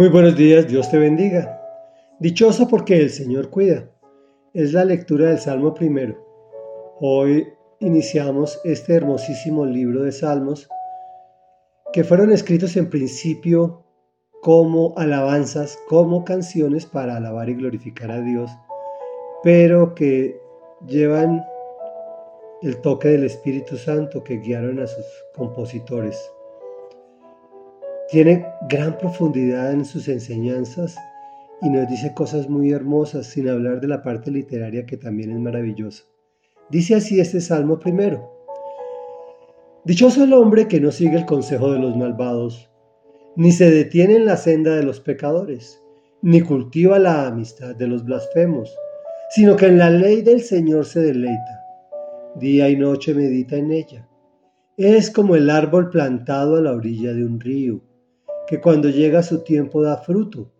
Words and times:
Muy 0.00 0.08
buenos 0.08 0.34
días, 0.34 0.66
Dios 0.66 0.90
te 0.90 0.96
bendiga. 0.96 1.60
Dichoso 2.20 2.66
porque 2.66 2.96
el 2.96 3.10
Señor 3.10 3.50
cuida. 3.50 3.90
Es 4.54 4.72
la 4.72 4.86
lectura 4.86 5.28
del 5.28 5.38
Salmo 5.38 5.74
primero. 5.74 6.16
Hoy 7.02 7.46
iniciamos 7.80 8.58
este 8.64 8.94
hermosísimo 8.94 9.66
libro 9.66 10.02
de 10.02 10.10
Salmos 10.10 10.70
que 11.92 12.02
fueron 12.02 12.32
escritos 12.32 12.78
en 12.78 12.88
principio 12.88 13.84
como 14.40 14.94
alabanzas, 14.96 15.78
como 15.86 16.24
canciones 16.24 16.86
para 16.86 17.18
alabar 17.18 17.50
y 17.50 17.56
glorificar 17.56 18.10
a 18.10 18.22
Dios, 18.22 18.50
pero 19.42 19.94
que 19.94 20.40
llevan 20.86 21.44
el 22.62 22.80
toque 22.80 23.08
del 23.08 23.24
Espíritu 23.24 23.76
Santo 23.76 24.24
que 24.24 24.38
guiaron 24.38 24.80
a 24.80 24.86
sus 24.86 25.04
compositores. 25.36 26.32
Tiene 28.10 28.44
gran 28.68 28.98
profundidad 28.98 29.70
en 29.70 29.84
sus 29.84 30.08
enseñanzas 30.08 30.96
y 31.62 31.70
nos 31.70 31.88
dice 31.88 32.12
cosas 32.12 32.48
muy 32.48 32.72
hermosas, 32.72 33.26
sin 33.26 33.48
hablar 33.48 33.80
de 33.80 33.86
la 33.86 34.02
parte 34.02 34.32
literaria 34.32 34.84
que 34.84 34.96
también 34.96 35.30
es 35.30 35.38
maravillosa. 35.38 36.02
Dice 36.70 36.96
así 36.96 37.20
este 37.20 37.40
salmo 37.40 37.78
primero. 37.78 38.28
Dichoso 39.84 40.24
el 40.24 40.32
hombre 40.32 40.66
que 40.66 40.80
no 40.80 40.90
sigue 40.90 41.18
el 41.18 41.24
consejo 41.24 41.70
de 41.70 41.78
los 41.78 41.96
malvados, 41.96 42.68
ni 43.36 43.52
se 43.52 43.70
detiene 43.70 44.16
en 44.16 44.26
la 44.26 44.36
senda 44.36 44.74
de 44.74 44.82
los 44.82 44.98
pecadores, 44.98 45.80
ni 46.20 46.40
cultiva 46.40 46.98
la 46.98 47.28
amistad 47.28 47.76
de 47.76 47.86
los 47.86 48.04
blasfemos, 48.04 48.74
sino 49.30 49.54
que 49.54 49.66
en 49.66 49.78
la 49.78 49.88
ley 49.88 50.22
del 50.22 50.40
Señor 50.40 50.84
se 50.84 50.98
deleita. 50.98 51.64
Día 52.34 52.68
y 52.70 52.76
noche 52.76 53.14
medita 53.14 53.54
en 53.54 53.70
ella. 53.70 54.08
Es 54.76 55.12
como 55.12 55.36
el 55.36 55.48
árbol 55.48 55.90
plantado 55.90 56.56
a 56.56 56.60
la 56.60 56.72
orilla 56.72 57.14
de 57.14 57.24
un 57.24 57.38
río 57.38 57.82
que 58.50 58.60
cuando 58.60 58.88
llega 58.88 59.22
su 59.22 59.44
tiempo 59.44 59.80
da 59.80 59.98
fruto 59.98 60.50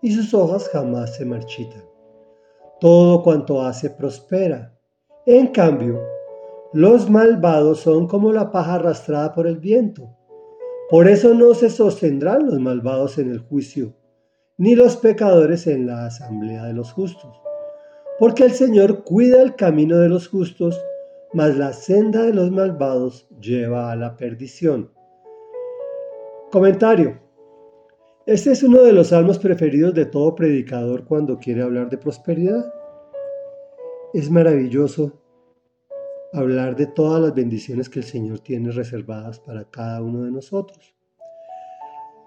y 0.00 0.10
sus 0.12 0.32
hojas 0.32 0.66
jamás 0.70 1.14
se 1.14 1.26
marchitan. 1.26 1.84
Todo 2.80 3.22
cuanto 3.22 3.60
hace 3.60 3.90
prospera. 3.90 4.74
En 5.26 5.48
cambio, 5.48 6.00
los 6.72 7.10
malvados 7.10 7.80
son 7.80 8.08
como 8.08 8.32
la 8.32 8.50
paja 8.50 8.76
arrastrada 8.76 9.34
por 9.34 9.46
el 9.46 9.58
viento. 9.58 10.08
Por 10.88 11.06
eso 11.06 11.34
no 11.34 11.52
se 11.52 11.68
sostendrán 11.68 12.46
los 12.46 12.58
malvados 12.60 13.18
en 13.18 13.30
el 13.30 13.40
juicio, 13.40 13.92
ni 14.56 14.74
los 14.74 14.96
pecadores 14.96 15.66
en 15.66 15.86
la 15.86 16.06
asamblea 16.06 16.64
de 16.64 16.72
los 16.72 16.92
justos. 16.92 17.42
Porque 18.18 18.44
el 18.44 18.52
Señor 18.52 19.04
cuida 19.04 19.42
el 19.42 19.54
camino 19.54 19.98
de 19.98 20.08
los 20.08 20.28
justos, 20.28 20.82
mas 21.34 21.58
la 21.58 21.74
senda 21.74 22.22
de 22.22 22.32
los 22.32 22.50
malvados 22.50 23.28
lleva 23.38 23.92
a 23.92 23.96
la 23.96 24.16
perdición. 24.16 24.90
Comentario. 26.50 27.23
Este 28.26 28.52
es 28.52 28.62
uno 28.62 28.82
de 28.82 28.94
los 28.94 29.08
salmos 29.08 29.38
preferidos 29.38 29.92
de 29.92 30.06
todo 30.06 30.34
predicador 30.34 31.04
cuando 31.04 31.38
quiere 31.38 31.60
hablar 31.60 31.90
de 31.90 31.98
prosperidad. 31.98 32.72
Es 34.14 34.30
maravilloso 34.30 35.20
hablar 36.32 36.74
de 36.74 36.86
todas 36.86 37.20
las 37.20 37.34
bendiciones 37.34 37.90
que 37.90 37.98
el 37.98 38.06
Señor 38.06 38.38
tiene 38.38 38.70
reservadas 38.70 39.40
para 39.40 39.68
cada 39.68 40.00
uno 40.00 40.22
de 40.22 40.30
nosotros. 40.30 40.96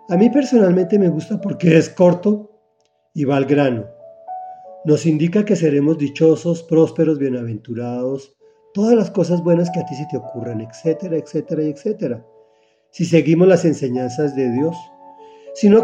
A 0.10 0.16
mí 0.18 0.30
personalmente 0.30 1.00
me 1.00 1.10
gusta 1.10 1.42
porque 1.42 1.76
es 1.76 1.90
corto 1.90 2.52
y 3.16 3.26
va 3.26 3.38
al 3.38 3.46
grano. 3.46 3.88
Nos 4.86 5.08
indica 5.08 5.46
que 5.46 5.56
seremos 5.56 5.98
dichosos, 5.98 6.62
prósperos, 6.62 7.18
bienaventurados, 7.18 8.38
todas 8.72 8.96
las 8.96 9.10
cosas 9.10 9.44
buenas 9.44 9.72
que 9.72 9.80
a 9.80 9.86
ti 9.88 9.96
se 9.96 10.06
te 10.12 10.18
ocurran, 10.18 10.62
etcétera, 10.62 11.18
etcétera, 11.18 11.64
etcétera. 11.64 12.26
Si 12.92 13.04
seguimos 13.04 13.48
las 13.48 13.66
enseñanzas 13.66 14.36
de 14.36 14.52
Dios, 14.52 14.78
si 15.58 15.70
no, 15.70 15.84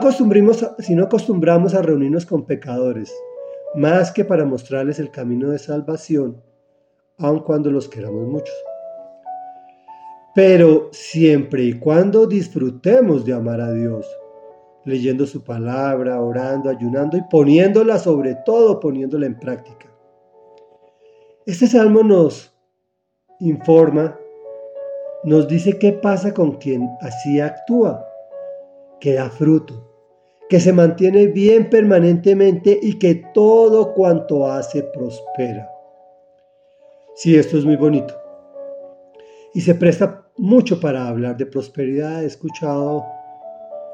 si 0.77 0.93
no 0.93 1.03
acostumbramos 1.05 1.73
a 1.73 1.81
reunirnos 1.81 2.27
con 2.27 2.45
pecadores, 2.45 3.11
más 3.73 4.11
que 4.11 4.23
para 4.23 4.45
mostrarles 4.45 4.99
el 4.99 5.09
camino 5.09 5.49
de 5.49 5.57
salvación, 5.57 6.43
aun 7.17 7.39
cuando 7.39 7.71
los 7.71 7.89
queramos 7.89 8.27
muchos. 8.27 8.53
Pero 10.35 10.89
siempre 10.91 11.63
y 11.63 11.79
cuando 11.79 12.27
disfrutemos 12.27 13.25
de 13.25 13.33
amar 13.33 13.61
a 13.61 13.73
Dios, 13.73 14.05
leyendo 14.85 15.25
su 15.25 15.43
palabra, 15.43 16.21
orando, 16.21 16.69
ayunando 16.69 17.17
y 17.17 17.23
poniéndola 17.23 17.97
sobre 17.97 18.35
todo, 18.45 18.79
poniéndola 18.79 19.25
en 19.25 19.39
práctica. 19.39 19.91
Este 21.47 21.65
salmo 21.65 22.03
nos 22.03 22.55
informa, 23.39 24.19
nos 25.23 25.47
dice 25.47 25.79
qué 25.79 25.93
pasa 25.93 26.31
con 26.31 26.57
quien 26.59 26.87
así 27.01 27.39
actúa 27.39 28.07
que 29.03 29.15
da 29.15 29.29
fruto, 29.29 29.73
que 30.47 30.61
se 30.61 30.71
mantiene 30.71 31.27
bien 31.27 31.69
permanentemente 31.69 32.79
y 32.81 32.97
que 32.97 33.15
todo 33.33 33.93
cuanto 33.93 34.47
hace 34.47 34.81
prospera. 34.81 35.69
Sí, 37.13 37.35
esto 37.35 37.57
es 37.57 37.65
muy 37.65 37.75
bonito. 37.75 38.15
Y 39.53 39.59
se 39.59 39.75
presta 39.75 40.25
mucho 40.37 40.79
para 40.79 41.09
hablar 41.09 41.35
de 41.35 41.45
prosperidad. 41.45 42.23
He 42.23 42.27
escuchado 42.27 43.03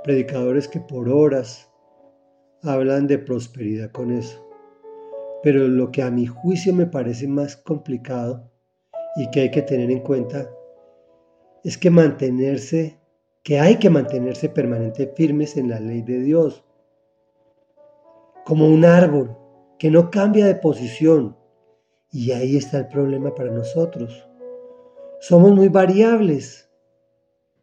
predicadores 0.04 0.68
que 0.68 0.80
por 0.80 1.10
horas 1.10 1.68
hablan 2.62 3.08
de 3.08 3.18
prosperidad 3.18 3.90
con 3.90 4.12
eso. 4.12 4.48
Pero 5.42 5.68
lo 5.68 5.92
que 5.92 6.04
a 6.04 6.12
mi 6.12 6.28
juicio 6.28 6.72
me 6.72 6.86
parece 6.86 7.28
más 7.28 7.58
complicado 7.58 8.48
y 9.16 9.28
que 9.32 9.40
hay 9.40 9.50
que 9.50 9.64
tener 9.64 9.90
en 9.90 10.02
cuenta 10.02 10.48
es 11.64 11.80
que 11.80 11.90
mantenerse 11.90 12.99
que 13.50 13.60
hay 13.60 13.78
que 13.78 13.90
mantenerse 13.90 14.48
permanente 14.48 15.12
firmes 15.16 15.58
en 15.58 15.70
la 15.70 15.80
ley 15.80 16.04
de 16.04 16.20
Dios, 16.20 16.64
como 18.46 18.68
un 18.68 18.86
árbol 18.86 19.36
que 19.80 19.90
no 19.90 20.12
cambia 20.12 20.46
de 20.46 20.54
posición. 20.54 21.36
Y 22.12 22.32
ahí 22.32 22.58
está 22.58 22.78
el 22.78 22.88
problema 22.90 23.34
para 23.34 23.50
nosotros. 23.50 24.30
Somos 25.20 25.52
muy 25.54 25.68
variables, 25.68 26.70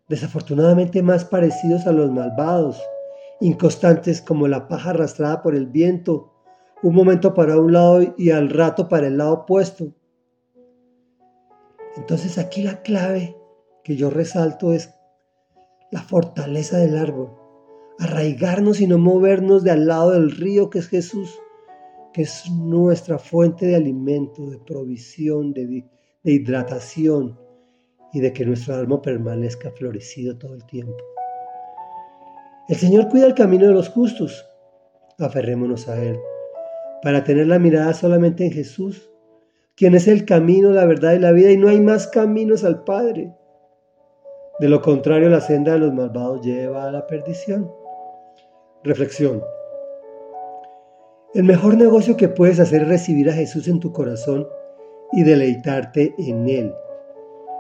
desafortunadamente 0.09 1.05
más 1.05 1.25
parecidos 1.25 1.87
a 1.87 1.93
los 1.93 2.11
malvados, 2.11 2.83
inconstantes 3.41 4.21
como 4.21 4.49
la 4.49 4.67
paja 4.67 4.91
arrastrada 4.91 5.41
por 5.41 5.55
el 5.55 5.69
viento, 5.69 6.33
un 6.83 6.97
momento 6.97 7.33
para 7.33 7.61
un 7.61 7.73
lado 7.73 8.13
y 8.19 8.33
al 8.33 8.51
rato 8.51 8.89
para 8.89 9.07
el 9.07 9.19
lado 9.19 9.35
opuesto. 9.35 9.95
Entonces 11.97 12.39
aquí 12.39 12.65
la 12.65 12.83
clave 12.83 13.37
que 13.85 13.95
yo 13.95 14.11
resalto 14.11 14.73
es 14.73 14.96
la 15.91 16.03
fortaleza 16.03 16.79
del 16.79 16.97
árbol, 16.97 17.31
arraigarnos 17.99 18.81
y 18.81 18.87
no 18.87 18.99
movernos 18.99 19.65
de 19.65 19.71
al 19.71 19.87
lado 19.87 20.13
del 20.13 20.31
río 20.31 20.71
que 20.71 20.81
es 20.81 20.89
Jesús, 20.89 21.41
que 22.13 22.23
es 22.23 22.51
nuestra 22.51 23.19
fuente 23.19 23.67
de 23.67 23.77
alimento, 23.77 24.49
de 24.51 24.59
provisión, 24.59 25.53
de, 25.53 25.85
hidratación 26.25 27.39
y 28.13 28.21
de 28.21 28.33
que 28.33 28.47
nuestro 28.47 28.75
alma 28.75 29.01
permanezca 29.01 29.71
florecido 29.71 30.37
todo 30.37 30.55
el 30.55 30.65
tiempo. 30.65 30.97
El 32.69 32.77
Señor 32.77 33.09
cuida 33.09 33.27
el 33.27 33.35
camino 33.35 33.67
de 33.67 33.75
los 33.75 33.89
justos. 33.91 34.45
Aferrémonos 35.19 35.89
a 35.89 36.03
Él 36.03 36.19
para 37.03 37.23
tener 37.23 37.47
la 37.47 37.59
mirada 37.59 37.95
solamente 37.95 38.45
en 38.45 38.53
Jesús, 38.53 39.11
quien 39.77 39.95
es 39.95 40.09
el 40.09 40.25
camino, 40.25 40.71
la 40.71 40.87
verdad 40.87 41.13
y 41.13 41.19
la 41.19 41.33
vida, 41.33 41.53
y 41.53 41.57
no 41.57 41.69
hay 41.69 41.81
más 41.81 42.09
caminos 42.09 42.65
al 42.65 42.83
Padre. 42.83 43.33
De 44.59 44.71
lo 44.71 44.81
contrario, 44.81 45.29
la 45.29 45.43
senda 45.43 45.73
de 45.73 45.81
los 45.81 45.93
malvados 45.93 46.41
lleva 46.41 46.85
a 46.85 46.91
la 46.91 47.07
perdición. 47.07 47.71
Reflexión. 48.83 49.43
El 51.35 51.45
mejor 51.45 51.77
negocio 51.77 52.17
que 52.17 52.29
puedes 52.29 52.59
hacer 52.59 52.83
es 52.83 52.89
recibir 52.89 53.29
a 53.29 53.35
Jesús 53.35 53.69
en 53.69 53.81
tu 53.81 53.93
corazón 53.93 54.49
y 55.13 55.25
deleitarte 55.25 56.15
en 56.17 56.49
Él. 56.49 56.75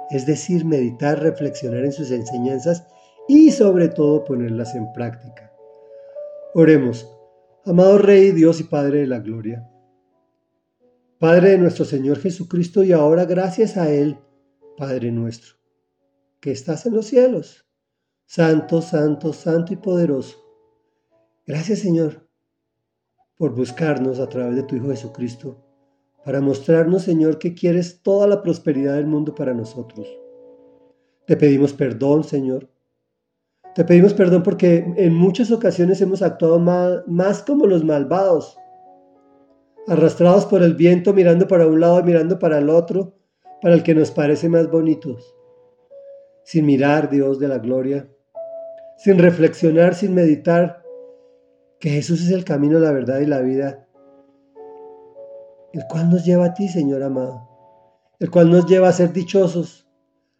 Es 0.08 0.24
decir, 0.24 0.64
meditar, 0.64 1.22
reflexionar 1.22 1.84
en 1.84 1.92
sus 1.92 2.10
enseñanzas 2.10 2.86
y 3.28 3.50
sobre 3.50 3.88
todo 3.88 4.24
ponerlas 4.24 4.74
en 4.74 4.90
práctica. 4.94 5.52
Oremos. 6.54 7.12
Amado 7.66 7.98
Rey, 7.98 8.30
Dios 8.30 8.60
y 8.60 8.64
Padre 8.64 9.00
de 9.00 9.06
la 9.06 9.18
Gloria. 9.18 9.68
Padre 11.18 11.50
de 11.50 11.58
nuestro 11.58 11.84
Señor 11.84 12.20
Jesucristo 12.20 12.82
y 12.82 12.92
ahora 12.92 13.26
gracias 13.26 13.76
a 13.76 13.90
Él, 13.90 14.16
Padre 14.78 15.10
nuestro 15.10 15.55
que 16.40 16.50
estás 16.50 16.86
en 16.86 16.94
los 16.94 17.06
cielos. 17.06 17.66
Santo, 18.26 18.82
santo, 18.82 19.32
santo 19.32 19.72
y 19.72 19.76
poderoso. 19.76 20.36
Gracias 21.46 21.80
Señor 21.80 22.26
por 23.36 23.54
buscarnos 23.54 24.18
a 24.18 24.28
través 24.28 24.56
de 24.56 24.62
tu 24.62 24.76
Hijo 24.76 24.88
Jesucristo, 24.88 25.62
para 26.24 26.40
mostrarnos 26.40 27.02
Señor 27.02 27.38
que 27.38 27.54
quieres 27.54 28.02
toda 28.02 28.26
la 28.26 28.42
prosperidad 28.42 28.94
del 28.94 29.06
mundo 29.06 29.34
para 29.34 29.54
nosotros. 29.54 30.08
Te 31.26 31.36
pedimos 31.36 31.72
perdón 31.72 32.24
Señor. 32.24 32.68
Te 33.74 33.84
pedimos 33.84 34.14
perdón 34.14 34.42
porque 34.42 34.90
en 34.96 35.14
muchas 35.14 35.50
ocasiones 35.50 36.00
hemos 36.00 36.22
actuado 36.22 36.58
más, 36.58 37.42
como 37.42 37.66
los 37.66 37.84
malvados, 37.84 38.56
arrastrados 39.86 40.46
por 40.46 40.62
el 40.62 40.74
viento, 40.74 41.12
mirando 41.12 41.46
para 41.46 41.66
un 41.66 41.78
lado 41.78 42.00
y 42.00 42.04
mirando 42.04 42.38
para 42.38 42.58
el 42.58 42.70
otro, 42.70 43.14
para 43.60 43.74
el 43.74 43.82
que 43.82 43.94
nos 43.94 44.10
parece 44.10 44.48
más 44.48 44.70
bonitos 44.70 45.35
sin 46.46 46.64
mirar, 46.64 47.10
Dios 47.10 47.40
de 47.40 47.48
la 47.48 47.58
gloria, 47.58 48.08
sin 48.98 49.18
reflexionar, 49.18 49.96
sin 49.96 50.14
meditar 50.14 50.84
que 51.80 51.90
Jesús 51.90 52.22
es 52.22 52.30
el 52.30 52.44
camino, 52.44 52.78
la 52.78 52.92
verdad 52.92 53.18
y 53.18 53.26
la 53.26 53.40
vida, 53.40 53.88
el 55.72 55.82
cual 55.90 56.08
nos 56.08 56.24
lleva 56.24 56.46
a 56.46 56.54
ti, 56.54 56.68
Señor 56.68 57.02
amado, 57.02 57.48
el 58.20 58.30
cual 58.30 58.48
nos 58.48 58.64
lleva 58.66 58.88
a 58.88 58.92
ser 58.92 59.12
dichosos, 59.12 59.88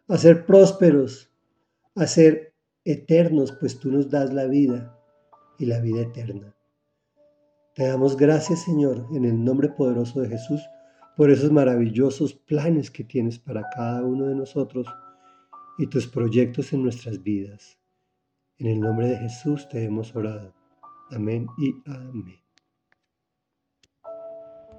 a 0.07 0.17
ser 0.17 0.47
prósperos, 0.47 1.33
a 1.97 2.07
ser 2.07 2.55
eternos, 2.85 3.51
pues 3.59 3.81
tú 3.81 3.91
nos 3.91 4.09
das 4.09 4.33
la 4.33 4.47
vida 4.47 4.97
y 5.59 5.67
la 5.67 5.81
vida 5.81 6.03
eterna. 6.03 6.55
Te 7.75 7.85
damos 7.85 8.17
gracias, 8.17 8.63
Señor, 8.63 9.09
en 9.13 9.25
el 9.25 9.45
nombre 9.45 9.71
poderoso 9.71 10.21
de 10.21 10.29
Jesús, 10.29 10.63
por 11.17 11.33
esos 11.33 11.51
maravillosos 11.51 12.33
planes 12.33 12.93
que 12.93 13.03
tienes 13.03 13.41
para 13.41 13.69
cada 13.75 14.05
uno 14.05 14.27
de 14.27 14.37
nosotros 14.37 14.87
y 15.79 15.87
tus 15.89 16.07
proyectos 16.07 16.73
en 16.73 16.83
nuestras 16.83 17.23
vidas. 17.23 17.79
En 18.59 18.69
el 18.69 18.81
nombre 18.81 19.09
de 19.09 19.19
Jesús 19.19 19.69
te 19.69 19.85
hemos 19.85 20.15
orado. 20.17 20.55
Amén 21.11 21.47
y 21.59 21.75
amén. 21.87 22.46